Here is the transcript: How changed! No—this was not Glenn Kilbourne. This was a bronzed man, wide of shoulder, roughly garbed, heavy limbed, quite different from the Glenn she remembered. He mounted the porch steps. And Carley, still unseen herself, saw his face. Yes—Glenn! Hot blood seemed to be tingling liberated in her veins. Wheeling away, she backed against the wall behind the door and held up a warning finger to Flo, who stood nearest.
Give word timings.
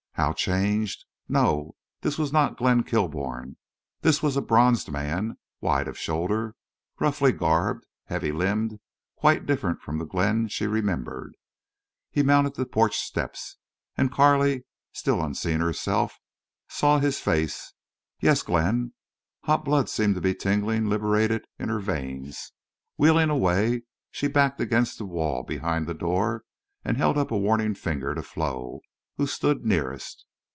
How 0.15 0.33
changed! 0.33 1.03
No—this 1.27 2.19
was 2.19 2.31
not 2.31 2.55
Glenn 2.55 2.83
Kilbourne. 2.83 3.57
This 4.01 4.21
was 4.21 4.37
a 4.37 4.41
bronzed 4.41 4.91
man, 4.91 5.39
wide 5.61 5.87
of 5.87 5.97
shoulder, 5.97 6.53
roughly 6.99 7.31
garbed, 7.31 7.87
heavy 8.05 8.31
limbed, 8.31 8.79
quite 9.15 9.47
different 9.47 9.81
from 9.81 9.97
the 9.97 10.05
Glenn 10.05 10.47
she 10.47 10.67
remembered. 10.67 11.33
He 12.11 12.21
mounted 12.21 12.53
the 12.53 12.67
porch 12.67 12.97
steps. 12.99 13.57
And 13.97 14.11
Carley, 14.11 14.65
still 14.93 15.23
unseen 15.23 15.59
herself, 15.59 16.19
saw 16.69 16.99
his 16.99 17.19
face. 17.19 17.73
Yes—Glenn! 18.19 18.93
Hot 19.45 19.65
blood 19.65 19.89
seemed 19.89 20.13
to 20.15 20.21
be 20.21 20.35
tingling 20.35 20.85
liberated 20.87 21.45
in 21.57 21.69
her 21.69 21.79
veins. 21.79 22.51
Wheeling 22.95 23.31
away, 23.31 23.83
she 24.11 24.27
backed 24.27 24.61
against 24.61 24.99
the 24.99 25.05
wall 25.05 25.41
behind 25.41 25.87
the 25.87 25.95
door 25.95 26.43
and 26.85 26.95
held 26.97 27.17
up 27.17 27.31
a 27.31 27.37
warning 27.37 27.73
finger 27.73 28.13
to 28.13 28.21
Flo, 28.21 28.81
who 29.17 29.27
stood 29.27 29.63
nearest. 29.63 30.25